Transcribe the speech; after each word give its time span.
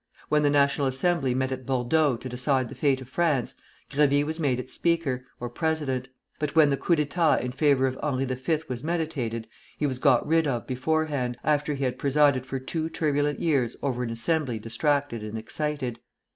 When 0.29 0.41
the 0.41 0.49
National 0.49 0.87
Assembly 0.87 1.35
met 1.35 1.51
at 1.51 1.63
Bordeaux 1.67 2.17
to 2.17 2.27
decide 2.27 2.69
the 2.69 2.73
fate 2.73 3.01
of 3.01 3.07
France, 3.07 3.53
Grévy 3.91 4.23
was 4.23 4.39
made 4.39 4.59
its 4.59 4.73
Speaker, 4.73 5.27
or 5.39 5.47
president; 5.47 6.07
but 6.39 6.55
when 6.55 6.69
the 6.69 6.75
coup 6.75 6.95
d'état 6.95 7.39
in 7.39 7.51
favor 7.51 7.85
of 7.85 7.99
Henri 8.01 8.25
V. 8.25 8.57
was 8.67 8.83
meditated, 8.83 9.47
he 9.77 9.85
was 9.85 9.99
got 9.99 10.25
rid 10.25 10.47
of 10.47 10.65
beforehand, 10.65 11.37
after 11.43 11.75
he 11.75 11.83
had 11.83 11.99
presided 11.99 12.47
for 12.47 12.57
two 12.57 12.89
turbulent 12.89 13.39
years 13.39 13.77
over 13.83 14.01
an 14.01 14.09
Assembly 14.09 14.57
distracted 14.57 15.21
and 15.21 15.37
excited. 15.37 15.99